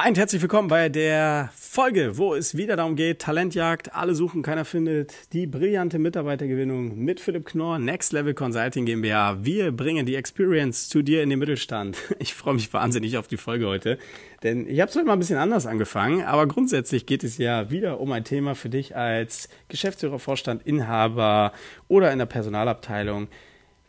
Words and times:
Hi 0.00 0.10
und 0.10 0.16
herzlich 0.16 0.40
willkommen 0.40 0.68
bei 0.68 0.88
der 0.88 1.50
Folge, 1.56 2.18
wo 2.18 2.32
es 2.32 2.56
wieder 2.56 2.76
darum 2.76 2.94
geht, 2.94 3.18
Talentjagd, 3.18 3.96
alle 3.96 4.14
suchen, 4.14 4.42
keiner 4.42 4.64
findet, 4.64 5.12
die 5.32 5.48
brillante 5.48 5.98
Mitarbeitergewinnung 5.98 6.96
mit 6.96 7.18
Philipp 7.18 7.46
Knorr, 7.46 7.80
Next 7.80 8.12
Level 8.12 8.32
Consulting 8.32 8.86
GmbH. 8.86 9.44
Wir 9.44 9.72
bringen 9.72 10.06
die 10.06 10.14
Experience 10.14 10.88
zu 10.88 11.02
dir 11.02 11.24
in 11.24 11.30
den 11.30 11.40
Mittelstand. 11.40 11.96
Ich 12.20 12.32
freue 12.32 12.54
mich 12.54 12.72
wahnsinnig 12.72 13.18
auf 13.18 13.26
die 13.26 13.36
Folge 13.36 13.66
heute, 13.66 13.98
denn 14.44 14.68
ich 14.68 14.80
habe 14.80 14.88
es 14.88 14.94
heute 14.94 15.04
mal 15.04 15.14
ein 15.14 15.18
bisschen 15.18 15.36
anders 15.36 15.66
angefangen, 15.66 16.22
aber 16.22 16.46
grundsätzlich 16.46 17.04
geht 17.04 17.24
es 17.24 17.36
ja 17.36 17.68
wieder 17.72 17.98
um 17.98 18.12
ein 18.12 18.22
Thema 18.22 18.54
für 18.54 18.68
dich 18.68 18.94
als 18.94 19.48
Geschäftsführer, 19.66 20.20
Vorstand, 20.20 20.64
Inhaber 20.64 21.52
oder 21.88 22.12
in 22.12 22.20
der 22.20 22.26
Personalabteilung 22.26 23.26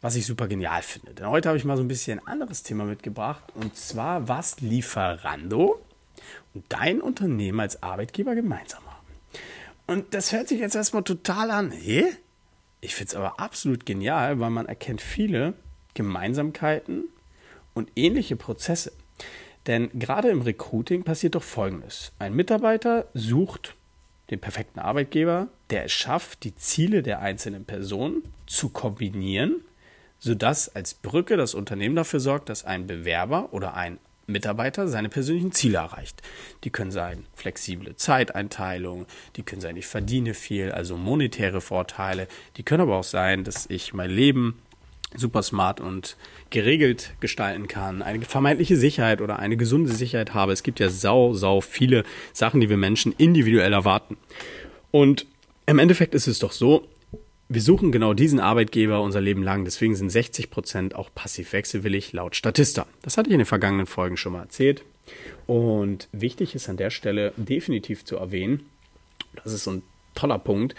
was 0.02 0.16
ich 0.16 0.26
super 0.26 0.48
genial 0.48 0.82
finde. 0.82 1.14
Denn 1.14 1.30
heute 1.30 1.50
habe 1.50 1.58
ich 1.58 1.66
mal 1.66 1.76
so 1.76 1.84
ein 1.84 1.90
bisschen 1.90 2.20
ein 2.20 2.28
anderes 2.28 2.64
Thema 2.64 2.86
mitgebracht 2.86 3.44
und 3.54 3.76
zwar 3.76 4.30
was 4.30 4.62
Lieferando 4.62 5.82
und 6.54 6.66
dein 6.70 7.02
Unternehmen 7.02 7.60
als 7.60 7.84
Arbeitgeber 7.84 8.36
gemeinsam 8.36 8.84
haben. 8.86 9.08
Und 9.88 10.14
das 10.14 10.32
hört 10.32 10.48
sich 10.48 10.60
jetzt 10.60 10.76
erstmal 10.76 11.04
total 11.04 11.52
an. 11.52 11.72
Hä? 11.72 12.06
Ich 12.82 12.96
finde 12.96 13.10
es 13.10 13.16
aber 13.16 13.40
absolut 13.40 13.86
genial, 13.86 14.40
weil 14.40 14.50
man 14.50 14.68
erkennt 14.68 15.02
viele 15.02 15.54
Gemeinsamkeiten 15.94 17.06
und 17.74 17.92
ähnliche 17.96 18.36
Prozesse. 18.36 18.92
Denn 19.68 19.90
gerade 19.98 20.30
im 20.30 20.42
Recruiting 20.42 21.04
passiert 21.04 21.36
doch 21.36 21.44
Folgendes. 21.44 22.12
Ein 22.20 22.34
Mitarbeiter 22.34 23.08
sucht 23.14 23.76
den 24.30 24.40
perfekten 24.40 24.80
Arbeitgeber, 24.80 25.48
der 25.70 25.86
es 25.86 25.92
schafft, 25.92 26.44
die 26.44 26.56
Ziele 26.56 27.04
der 27.04 27.20
einzelnen 27.20 27.66
Personen 27.66 28.24
zu 28.46 28.70
kombinieren, 28.70 29.62
sodass 30.20 30.74
als 30.76 30.94
Brücke 30.94 31.38
das 31.38 31.54
Unternehmen 31.54 31.96
dafür 31.96 32.20
sorgt, 32.20 32.50
dass 32.50 32.64
ein 32.64 32.88
Bewerber 32.88 33.54
oder 33.54 33.74
ein 33.74 33.98
Mitarbeiter 34.30 34.88
seine 34.88 35.10
persönlichen 35.10 35.52
Ziele 35.52 35.80
erreicht. 35.80 36.22
Die 36.64 36.70
können 36.70 36.92
sein 36.92 37.26
flexible 37.36 37.96
Zeiteinteilung, 37.96 39.06
die 39.36 39.44
können 39.44 39.62
sein, 39.62 39.76
ich 39.78 39.88
verdiene 39.88 40.34
viel, 40.34 40.72
also 40.72 40.96
monetäre 40.98 41.62
Vorteile, 41.62 42.28
die 42.58 42.64
können 42.64 42.82
aber 42.82 42.98
auch 42.98 43.04
sein, 43.04 43.44
dass 43.44 43.66
ich 43.70 43.94
mein 43.94 44.10
Leben 44.10 44.62
super 45.16 45.42
smart 45.42 45.80
und 45.80 46.18
geregelt 46.52 47.14
gestalten 47.20 47.68
kann, 47.68 48.02
eine 48.02 48.24
vermeintliche 48.26 48.78
Sicherheit 48.78 49.22
oder 49.22 49.40
eine 49.40 49.58
gesunde 49.58 49.92
Sicherheit 49.92 50.34
habe. 50.34 50.52
Es 50.52 50.64
gibt 50.64 50.80
ja 50.80 50.90
sau, 50.90 51.34
sau 51.34 51.62
viele 51.62 52.04
Sachen, 52.32 52.62
die 52.62 52.70
wir 52.70 52.78
Menschen 52.78 53.14
individuell 53.18 53.74
erwarten. 53.74 54.18
Und 54.92 55.26
im 55.66 55.80
Endeffekt 55.80 56.14
ist 56.16 56.28
es 56.28 56.40
doch 56.40 56.52
so, 56.52 56.88
wir 57.50 57.62
suchen 57.62 57.92
genau 57.92 58.14
diesen 58.14 58.40
Arbeitgeber 58.40 59.02
unser 59.02 59.22
Leben 59.22 59.42
lang. 59.42 59.66
Deswegen 59.66 59.96
sind 59.96 60.12
60 60.12 60.52
Prozent 60.52 60.96
auch 60.96 61.10
passiv 61.14 61.52
wechselwillig 61.52 62.14
laut 62.14 62.36
Statista. 62.36 62.86
Das 63.02 63.18
hatte 63.18 63.30
ich 63.30 63.34
in 63.34 63.40
den 63.40 63.46
vergangenen 63.46 63.88
Folgen 63.88 64.18
schon 64.18 64.34
mal 64.34 64.42
erzählt. 64.42 64.84
Und 65.48 66.08
wichtig 66.12 66.54
ist 66.54 66.70
an 66.70 66.78
der 66.78 66.92
Stelle 66.92 67.34
definitiv 67.36 68.06
zu 68.06 68.18
erwähnen, 68.18 68.70
das 69.44 69.52
ist 69.52 69.64
so 69.64 69.72
ein 69.72 69.82
toller 70.14 70.38
Punkt, 70.38 70.76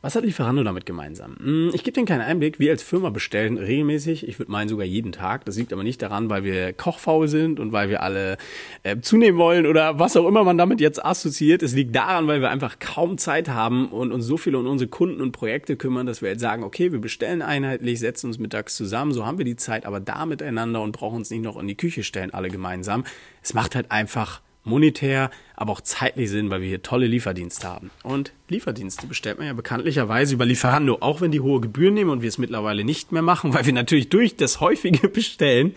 was 0.00 0.14
hat 0.14 0.24
Lieferando 0.24 0.62
damit 0.62 0.86
gemeinsam? 0.86 1.36
Hm, 1.42 1.70
ich 1.74 1.82
gebe 1.82 1.98
dir 1.98 2.04
keinen 2.04 2.20
Einblick. 2.20 2.60
Wir 2.60 2.70
als 2.70 2.84
Firma 2.84 3.10
bestellen 3.10 3.58
regelmäßig, 3.58 4.28
ich 4.28 4.38
würde 4.38 4.52
meinen 4.52 4.68
sogar 4.68 4.86
jeden 4.86 5.10
Tag. 5.10 5.44
Das 5.44 5.56
liegt 5.56 5.72
aber 5.72 5.82
nicht 5.82 6.00
daran, 6.00 6.30
weil 6.30 6.44
wir 6.44 6.72
kochfaul 6.72 7.26
sind 7.26 7.58
und 7.58 7.72
weil 7.72 7.90
wir 7.90 8.02
alle 8.02 8.36
äh, 8.84 9.00
zunehmen 9.00 9.38
wollen 9.38 9.66
oder 9.66 9.98
was 9.98 10.16
auch 10.16 10.28
immer 10.28 10.44
man 10.44 10.56
damit 10.56 10.80
jetzt 10.80 11.04
assoziiert. 11.04 11.64
Es 11.64 11.74
liegt 11.74 11.96
daran, 11.96 12.28
weil 12.28 12.40
wir 12.40 12.50
einfach 12.50 12.78
kaum 12.78 13.18
Zeit 13.18 13.48
haben 13.48 13.88
und 13.88 14.12
uns 14.12 14.24
so 14.24 14.36
viel 14.36 14.54
um 14.54 14.68
unsere 14.68 14.88
Kunden 14.88 15.20
und 15.20 15.32
Projekte 15.32 15.76
kümmern, 15.76 16.06
dass 16.06 16.22
wir 16.22 16.30
jetzt 16.30 16.40
sagen, 16.40 16.62
okay, 16.62 16.92
wir 16.92 17.00
bestellen 17.00 17.42
einheitlich, 17.42 17.98
setzen 17.98 18.28
uns 18.28 18.38
mittags 18.38 18.76
zusammen, 18.76 19.12
so 19.12 19.26
haben 19.26 19.38
wir 19.38 19.44
die 19.44 19.56
Zeit, 19.56 19.84
aber 19.84 19.98
da 19.98 20.26
miteinander 20.26 20.80
und 20.80 20.92
brauchen 20.92 21.16
uns 21.16 21.30
nicht 21.30 21.42
noch 21.42 21.58
in 21.58 21.66
die 21.66 21.76
Küche 21.76 22.04
stellen, 22.04 22.32
alle 22.32 22.50
gemeinsam. 22.50 23.04
Es 23.42 23.52
macht 23.52 23.74
halt 23.74 23.90
einfach 23.90 24.42
monetär, 24.68 25.30
aber 25.56 25.72
auch 25.72 25.80
zeitlich 25.80 26.30
Sinn, 26.30 26.50
weil 26.50 26.60
wir 26.60 26.68
hier 26.68 26.82
tolle 26.82 27.06
Lieferdienste 27.06 27.66
haben. 27.66 27.90
Und 28.02 28.32
Lieferdienste 28.48 29.06
bestellt 29.06 29.38
man 29.38 29.46
ja 29.46 29.52
bekanntlicherweise 29.52 30.34
über 30.34 30.44
Lieferando, 30.44 30.98
auch 31.00 31.20
wenn 31.20 31.32
die 31.32 31.40
hohe 31.40 31.60
Gebühren 31.60 31.94
nehmen 31.94 32.10
und 32.10 32.22
wir 32.22 32.28
es 32.28 32.38
mittlerweile 32.38 32.84
nicht 32.84 33.12
mehr 33.12 33.22
machen, 33.22 33.54
weil 33.54 33.66
wir 33.66 33.72
natürlich 33.72 34.08
durch 34.08 34.36
das 34.36 34.60
häufige 34.60 35.08
Bestellen 35.08 35.74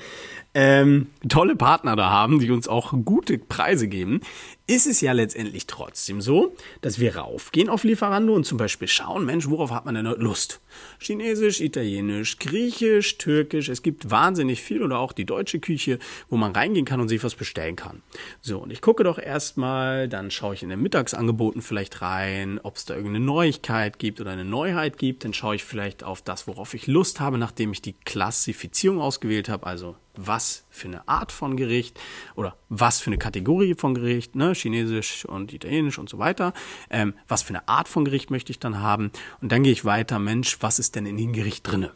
ähm, 0.54 1.08
tolle 1.30 1.56
Partner 1.56 1.96
da 1.96 2.10
haben, 2.10 2.40
die 2.40 2.52
uns 2.52 2.68
auch 2.68 2.94
gute 3.06 3.38
Preise 3.38 3.88
geben, 3.88 4.22
ist 4.68 4.88
es 4.88 5.02
ja 5.02 5.12
letztendlich 5.12 5.68
trotzdem 5.68 6.22
so, 6.22 6.56
dass 6.82 7.00
wir 7.00 7.18
raufgehen 7.18 7.68
auf 7.68 7.84
Lieferando 7.84 8.34
und 8.34 8.46
zum 8.46 8.58
Beispiel 8.58 8.88
schauen, 8.88 9.26
Mensch, 9.26 9.50
worauf 9.50 9.72
hat 9.72 9.86
man 9.86 9.96
denn 9.96 10.06
Lust? 10.06 10.62
Chinesisch, 11.00 11.60
Italienisch, 11.60 12.40
Griechisch, 12.40 13.18
Türkisch, 13.18 13.68
es 13.68 13.82
gibt 13.82 14.12
wahnsinnig 14.12 14.62
viel 14.62 14.82
oder 14.82 15.00
auch 15.00 15.12
die 15.12 15.26
deutsche 15.26 15.60
Küche, 15.60 16.00
wo 16.30 16.38
man 16.38 16.54
reingehen 16.54 16.86
kann 16.86 17.02
und 17.02 17.10
sich 17.10 17.24
was 17.24 17.36
bestellen 17.36 17.76
kann. 17.76 18.02
So, 18.40 18.60
und 18.60 18.72
ich 18.72 18.82
gucke 18.82 19.04
doch 19.04 19.20
erstmal, 19.20 20.08
dann 20.08 20.32
schaue 20.32 20.54
ich 20.54 20.64
in 20.64 20.70
den 20.70 20.82
Mittagsangeboten 20.82 21.62
vielleicht 21.62 22.02
rein, 22.02 22.60
ob 22.64 22.78
es 22.78 22.86
da 22.86 22.96
irgendeine 22.96 23.26
Neuigkeit 23.26 24.00
gibt 24.00 24.22
oder 24.22 24.32
eine 24.32 24.46
Neuheit 24.46 24.98
gibt, 24.98 25.26
dann 25.26 25.34
schaue 25.34 25.56
ich 25.56 25.66
vielleicht 25.66 26.04
auf 26.04 26.22
das, 26.22 26.48
worauf 26.48 26.74
ich 26.74 26.88
Lust 26.88 27.20
habe, 27.20 27.38
nachdem 27.38 27.74
ich 27.74 27.82
die 27.82 27.96
Klassifizierung 28.06 29.02
ausgewählt 29.02 29.50
habe, 29.50 29.66
also 29.66 29.96
was 30.16 30.66
für 30.70 30.88
eine 30.88 31.08
Art 31.08 31.32
von 31.32 31.58
Gericht 31.58 32.00
oder 32.36 32.56
was 32.70 33.00
für 33.00 33.08
eine 33.08 33.18
Kategorie 33.18 33.76
von 33.76 33.94
Gericht, 33.94 34.36
ne, 34.36 34.54
Chinesisch 34.54 35.26
und 35.26 35.54
Italienisch 35.54 36.00
und 36.00 36.10
so 36.10 36.18
weiter. 36.18 36.54
Ähm, 36.90 37.14
was 37.28 37.42
für 37.42 37.50
eine 37.50 37.68
Art 37.68 37.88
von 37.88 38.06
Gericht 38.06 38.32
möchte 38.32 38.52
ich 38.52 38.60
dann 38.60 38.80
haben? 38.80 39.12
Und 39.42 39.52
dann 39.52 39.64
gehe 39.64 39.74
ich 39.74 39.86
weiter, 39.86 40.20
Mensch, 40.20 40.58
was 40.62 40.80
ist 40.80 40.96
denn 40.96 41.06
in 41.06 41.18
dem 41.18 41.34
Gericht 41.34 41.70
drinne? 41.70 41.92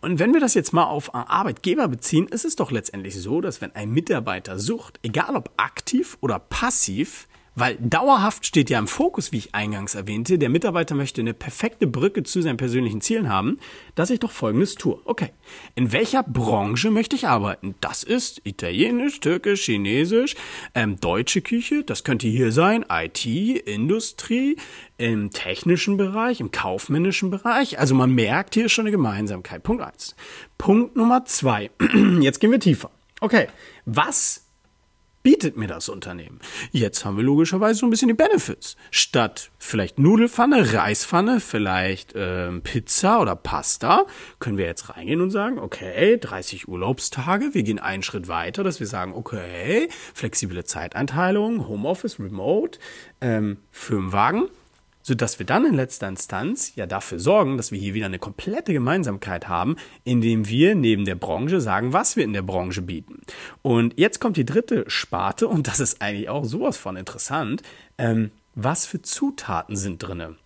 Und 0.00 0.18
wenn 0.18 0.32
wir 0.32 0.40
das 0.40 0.54
jetzt 0.54 0.72
mal 0.72 0.84
auf 0.84 1.14
Arbeitgeber 1.14 1.88
beziehen, 1.88 2.26
ist 2.28 2.44
es 2.44 2.56
doch 2.56 2.70
letztendlich 2.70 3.20
so, 3.20 3.40
dass 3.40 3.60
wenn 3.60 3.74
ein 3.74 3.90
Mitarbeiter 3.90 4.58
sucht, 4.58 4.98
egal 5.02 5.36
ob 5.36 5.50
aktiv 5.56 6.16
oder 6.20 6.38
passiv, 6.38 7.27
weil 7.58 7.76
dauerhaft 7.80 8.46
steht 8.46 8.70
ja 8.70 8.78
im 8.78 8.86
Fokus, 8.86 9.32
wie 9.32 9.38
ich 9.38 9.54
eingangs 9.54 9.94
erwähnte, 9.94 10.38
der 10.38 10.48
Mitarbeiter 10.48 10.94
möchte 10.94 11.20
eine 11.20 11.34
perfekte 11.34 11.86
Brücke 11.86 12.22
zu 12.22 12.40
seinen 12.40 12.56
persönlichen 12.56 13.00
Zielen 13.00 13.28
haben, 13.28 13.58
dass 13.94 14.10
ich 14.10 14.20
doch 14.20 14.30
Folgendes 14.30 14.74
tue. 14.74 14.98
Okay, 15.04 15.30
in 15.74 15.92
welcher 15.92 16.22
Branche 16.22 16.90
möchte 16.90 17.16
ich 17.16 17.26
arbeiten? 17.26 17.74
Das 17.80 18.02
ist 18.02 18.40
Italienisch, 18.44 19.20
Türkisch, 19.20 19.64
Chinesisch, 19.64 20.36
ähm, 20.74 21.00
deutsche 21.00 21.40
Küche, 21.40 21.82
das 21.84 22.04
könnte 22.04 22.28
hier 22.28 22.52
sein, 22.52 22.84
IT, 22.88 23.26
Industrie, 23.26 24.56
im 24.96 25.30
technischen 25.30 25.96
Bereich, 25.96 26.40
im 26.40 26.50
kaufmännischen 26.50 27.30
Bereich. 27.30 27.78
Also 27.78 27.94
man 27.94 28.14
merkt 28.14 28.54
hier 28.54 28.68
schon 28.68 28.84
eine 28.84 28.90
Gemeinsamkeit. 28.90 29.62
Punkt 29.62 29.82
eins. 29.82 30.16
Punkt 30.58 30.96
Nummer 30.96 31.24
zwei. 31.24 31.70
Jetzt 32.20 32.40
gehen 32.40 32.50
wir 32.50 32.60
tiefer. 32.60 32.90
Okay, 33.20 33.46
was 33.84 34.47
bietet 35.22 35.56
mir 35.56 35.66
das 35.66 35.88
Unternehmen? 35.88 36.40
Jetzt 36.70 37.04
haben 37.04 37.16
wir 37.16 37.24
logischerweise 37.24 37.80
so 37.80 37.86
ein 37.86 37.90
bisschen 37.90 38.08
die 38.08 38.14
Benefits. 38.14 38.76
Statt 38.90 39.50
vielleicht 39.58 39.98
Nudelfanne, 39.98 40.72
Reispfanne, 40.72 41.40
vielleicht 41.40 42.12
ähm, 42.16 42.62
Pizza 42.62 43.20
oder 43.20 43.36
Pasta, 43.36 44.06
können 44.38 44.58
wir 44.58 44.66
jetzt 44.66 44.90
reingehen 44.90 45.20
und 45.20 45.30
sagen, 45.30 45.58
okay, 45.58 46.18
30 46.18 46.68
Urlaubstage, 46.68 47.54
wir 47.54 47.62
gehen 47.62 47.78
einen 47.78 48.02
Schritt 48.02 48.28
weiter, 48.28 48.64
dass 48.64 48.80
wir 48.80 48.86
sagen, 48.86 49.12
okay, 49.14 49.88
flexible 50.14 50.64
Zeiteinteilung, 50.64 51.68
Homeoffice, 51.68 52.18
Remote, 52.18 52.78
ähm, 53.20 53.58
Firmenwagen, 53.70 54.48
sodass 55.08 55.38
wir 55.38 55.46
dann 55.46 55.64
in 55.64 55.74
letzter 55.74 56.06
Instanz 56.06 56.74
ja 56.76 56.86
dafür 56.86 57.18
sorgen, 57.18 57.56
dass 57.56 57.72
wir 57.72 57.78
hier 57.78 57.94
wieder 57.94 58.06
eine 58.06 58.18
komplette 58.18 58.74
Gemeinsamkeit 58.74 59.48
haben, 59.48 59.76
indem 60.04 60.46
wir 60.48 60.74
neben 60.74 61.06
der 61.06 61.14
Branche 61.14 61.62
sagen, 61.62 61.94
was 61.94 62.16
wir 62.16 62.24
in 62.24 62.34
der 62.34 62.42
Branche 62.42 62.82
bieten. 62.82 63.22
Und 63.62 63.98
jetzt 63.98 64.20
kommt 64.20 64.36
die 64.36 64.44
dritte 64.44 64.84
Sparte 64.86 65.48
und 65.48 65.66
das 65.66 65.80
ist 65.80 66.02
eigentlich 66.02 66.28
auch 66.28 66.44
sowas 66.44 66.76
von 66.76 66.96
interessant. 66.96 67.62
Ähm, 67.96 68.30
was 68.54 68.84
für 68.84 69.00
Zutaten 69.00 69.76
sind 69.76 69.98
drinne? 69.98 70.36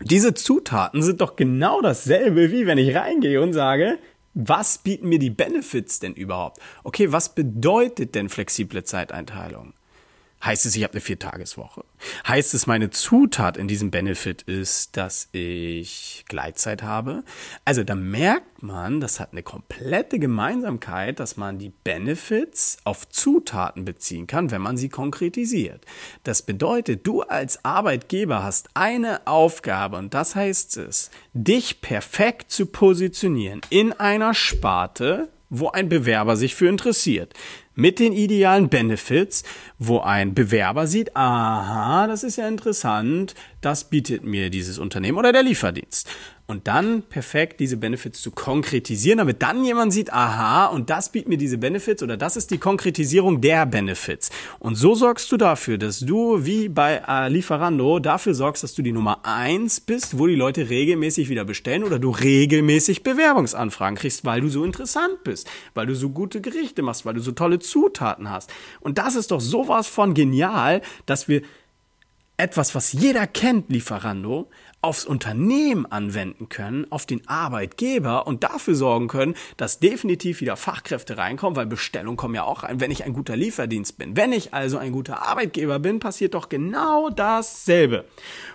Diese 0.00 0.34
Zutaten 0.34 1.02
sind 1.02 1.20
doch 1.20 1.36
genau 1.36 1.80
dasselbe, 1.80 2.50
wie 2.50 2.66
wenn 2.66 2.78
ich 2.78 2.96
reingehe 2.96 3.40
und 3.40 3.52
sage, 3.52 3.98
was 4.34 4.78
bieten 4.78 5.08
mir 5.08 5.20
die 5.20 5.30
Benefits 5.30 6.00
denn 6.00 6.14
überhaupt? 6.14 6.58
Okay, 6.82 7.12
was 7.12 7.34
bedeutet 7.34 8.16
denn 8.16 8.28
flexible 8.28 8.82
Zeiteinteilung? 8.82 9.72
Heißt 10.42 10.64
es, 10.64 10.74
ich 10.74 10.82
habe 10.84 10.94
eine 10.94 11.02
Viertageswoche? 11.02 11.84
Heißt 12.26 12.54
es, 12.54 12.66
meine 12.66 12.88
Zutat 12.88 13.58
in 13.58 13.68
diesem 13.68 13.90
Benefit 13.90 14.40
ist, 14.42 14.96
dass 14.96 15.28
ich 15.32 16.24
Gleitzeit 16.28 16.82
habe? 16.82 17.24
Also 17.66 17.84
da 17.84 17.94
merkt 17.94 18.62
man, 18.62 19.00
das 19.00 19.20
hat 19.20 19.32
eine 19.32 19.42
komplette 19.42 20.18
Gemeinsamkeit, 20.18 21.20
dass 21.20 21.36
man 21.36 21.58
die 21.58 21.68
Benefits 21.68 22.78
auf 22.84 23.06
Zutaten 23.10 23.84
beziehen 23.84 24.26
kann, 24.26 24.50
wenn 24.50 24.62
man 24.62 24.78
sie 24.78 24.88
konkretisiert. 24.88 25.84
Das 26.24 26.40
bedeutet, 26.40 27.06
du 27.06 27.20
als 27.20 27.62
Arbeitgeber 27.64 28.42
hast 28.42 28.70
eine 28.72 29.26
Aufgabe 29.26 29.98
und 29.98 30.14
das 30.14 30.36
heißt 30.36 30.78
es, 30.78 31.10
dich 31.34 31.82
perfekt 31.82 32.50
zu 32.50 32.64
positionieren 32.64 33.60
in 33.68 33.92
einer 33.92 34.32
Sparte, 34.32 35.28
wo 35.50 35.68
ein 35.68 35.88
Bewerber 35.88 36.36
sich 36.36 36.54
für 36.54 36.68
interessiert. 36.68 37.34
Mit 37.80 37.98
den 37.98 38.12
idealen 38.12 38.68
Benefits, 38.68 39.42
wo 39.78 40.00
ein 40.00 40.34
Bewerber 40.34 40.86
sieht, 40.86 41.16
aha, 41.16 42.06
das 42.08 42.24
ist 42.24 42.36
ja 42.36 42.46
interessant, 42.46 43.34
das 43.62 43.88
bietet 43.88 44.22
mir 44.22 44.50
dieses 44.50 44.78
Unternehmen 44.78 45.16
oder 45.16 45.32
der 45.32 45.42
Lieferdienst. 45.42 46.06
Und 46.50 46.66
dann 46.66 47.02
perfekt 47.02 47.60
diese 47.60 47.76
Benefits 47.76 48.20
zu 48.20 48.32
konkretisieren, 48.32 49.18
damit 49.18 49.40
dann 49.40 49.64
jemand 49.64 49.92
sieht, 49.92 50.12
aha, 50.12 50.66
und 50.66 50.90
das 50.90 51.12
bietet 51.12 51.28
mir 51.28 51.38
diese 51.38 51.58
Benefits 51.58 52.02
oder 52.02 52.16
das 52.16 52.36
ist 52.36 52.50
die 52.50 52.58
Konkretisierung 52.58 53.40
der 53.40 53.66
Benefits. 53.66 54.30
Und 54.58 54.74
so 54.74 54.96
sorgst 54.96 55.30
du 55.30 55.36
dafür, 55.36 55.78
dass 55.78 56.00
du 56.00 56.44
wie 56.44 56.68
bei 56.68 57.02
äh, 57.06 57.28
Lieferando 57.28 58.00
dafür 58.00 58.34
sorgst, 58.34 58.64
dass 58.64 58.74
du 58.74 58.82
die 58.82 58.90
Nummer 58.90 59.20
eins 59.22 59.80
bist, 59.80 60.18
wo 60.18 60.26
die 60.26 60.34
Leute 60.34 60.68
regelmäßig 60.68 61.28
wieder 61.28 61.44
bestellen 61.44 61.84
oder 61.84 62.00
du 62.00 62.10
regelmäßig 62.10 63.04
Bewerbungsanfragen 63.04 63.96
kriegst, 63.96 64.24
weil 64.24 64.40
du 64.40 64.48
so 64.48 64.64
interessant 64.64 65.22
bist, 65.22 65.48
weil 65.74 65.86
du 65.86 65.94
so 65.94 66.10
gute 66.10 66.40
Gerichte 66.40 66.82
machst, 66.82 67.06
weil 67.06 67.14
du 67.14 67.20
so 67.20 67.30
tolle 67.30 67.60
Zutaten 67.60 68.28
hast. 68.28 68.52
Und 68.80 68.98
das 68.98 69.14
ist 69.14 69.30
doch 69.30 69.40
sowas 69.40 69.86
von 69.86 70.14
genial, 70.14 70.82
dass 71.06 71.28
wir 71.28 71.42
etwas, 72.40 72.74
was 72.74 72.92
jeder 72.92 73.26
kennt, 73.26 73.68
Lieferando, 73.68 74.48
aufs 74.80 75.04
Unternehmen 75.04 75.84
anwenden 75.84 76.48
können, 76.48 76.90
auf 76.90 77.04
den 77.04 77.28
Arbeitgeber 77.28 78.26
und 78.26 78.44
dafür 78.44 78.74
sorgen 78.74 79.08
können, 79.08 79.34
dass 79.58 79.78
definitiv 79.78 80.40
wieder 80.40 80.56
Fachkräfte 80.56 81.18
reinkommen, 81.18 81.54
weil 81.54 81.66
Bestellungen 81.66 82.16
kommen 82.16 82.34
ja 82.34 82.44
auch 82.44 82.62
rein, 82.62 82.80
wenn 82.80 82.90
ich 82.90 83.04
ein 83.04 83.12
guter 83.12 83.36
Lieferdienst 83.36 83.98
bin. 83.98 84.16
Wenn 84.16 84.32
ich 84.32 84.54
also 84.54 84.78
ein 84.78 84.92
guter 84.92 85.22
Arbeitgeber 85.22 85.78
bin, 85.78 85.98
passiert 85.98 86.32
doch 86.32 86.48
genau 86.48 87.10
dasselbe. 87.10 88.06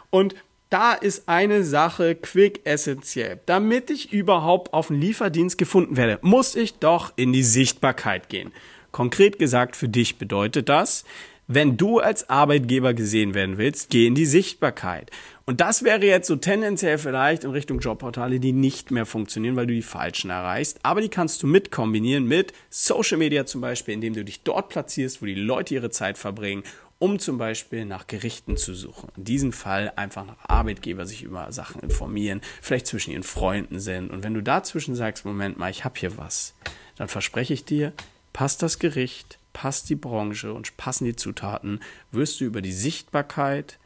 Und 0.10 0.34
da 0.72 0.94
ist 0.94 1.30
eine 1.30 1.64
Sache 1.64 2.16
quick 2.16 2.62
essentiell. 2.66 3.40
Damit 3.46 3.92
ich 3.92 4.12
überhaupt 4.12 4.74
auf 4.74 4.90
einen 4.90 5.00
Lieferdienst 5.00 5.60
gefunden 5.60 5.96
werde, 5.96 6.18
muss 6.24 6.56
ich 6.56 6.80
doch 6.80 7.14
in 7.18 7.34
die 7.34 7.44
Sichtbarkeit 7.44 8.30
gehen. 8.30 8.52
Konkret 8.92 9.38
gesagt, 9.38 9.76
für 9.76 9.90
dich 9.90 10.18
bedeutet 10.18 10.70
das, 10.70 11.06
wenn 11.48 11.78
du 11.78 12.00
als 12.00 12.30
Arbeitgeber 12.30 12.94
gesehen 12.94 13.34
werden 13.34 13.58
willst, 13.58 13.90
geh 13.90 14.08
in 14.08 14.16
die 14.16 14.26
Sichtbarkeit. 14.26 15.12
Und 15.46 15.62
das 15.62 15.84
wäre 15.84 16.04
jetzt 16.04 16.28
so 16.28 16.36
tendenziell 16.36 16.98
vielleicht 16.98 17.44
in 17.44 17.52
Richtung 17.52 17.80
Jobportale, 17.80 18.40
die 18.40 18.52
nicht 18.52 18.90
mehr 18.90 19.06
funktionieren, 19.06 19.56
weil 19.56 19.68
du 19.68 19.76
die 19.76 19.84
falschen 19.84 20.32
erreichst. 20.32 20.80
Aber 20.82 21.02
die 21.02 21.10
kannst 21.10 21.44
du 21.44 21.48
mit 21.48 21.72
kombinieren 21.72 22.26
mit 22.26 22.52
Social 22.72 23.18
Media 23.18 23.46
zum 23.46 23.62
Beispiel, 23.62 23.94
indem 23.94 24.16
du 24.16 24.26
dich 24.26 24.42
dort 24.42 24.70
platzierst, 24.70 25.22
wo 25.22 25.28
die 25.28 25.36
Leute 25.36 25.76
ihre 25.76 25.92
Zeit 25.92 26.18
verbringen, 26.18 26.64
um 26.98 27.20
zum 27.20 27.38
Beispiel 27.38 27.86
nach 27.86 28.08
Gerichten 28.08 28.58
zu 28.58 28.74
suchen. 28.74 29.10
In 29.18 29.26
diesem 29.26 29.54
Fall 29.54 29.94
einfach 29.96 30.26
nach 30.26 30.38
Arbeitgeber 30.48 31.06
sich 31.06 31.22
über 31.22 31.52
Sachen 31.52 31.82
informieren, 31.82 32.42
vielleicht 32.62 32.88
zwischen 32.88 33.12
ihren 33.12 33.24
Freunden 33.24 33.80
sind. 33.80 34.10
Und 34.10 34.24
wenn 34.24 34.34
du 34.34 34.42
dazwischen 34.42 34.96
sagst, 34.96 35.26
Moment 35.26 35.60
mal, 35.60 35.70
ich 35.70 35.86
habe 35.86 36.00
hier 36.00 36.18
was, 36.18 36.56
dann 36.96 37.08
verspreche 37.08 37.54
ich 37.54 37.66
dir, 37.66 37.94
passt 38.34 38.64
das 38.64 38.80
Gericht, 38.80 39.38
passt 39.56 39.90
die 39.90 39.96
Branche 39.96 40.54
und 40.54 40.76
passen 40.76 41.06
die 41.06 41.16
Zutaten, 41.16 41.80
wirst 42.12 42.42
du 42.42 42.44
über 42.44 42.62
die 42.62 42.74
Sichtbarkeit 42.74 43.80